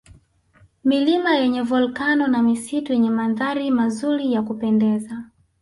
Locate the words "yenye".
1.35-1.61, 2.93-3.09